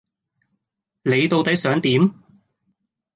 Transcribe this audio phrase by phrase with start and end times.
[1.03, 2.11] 你到底想點？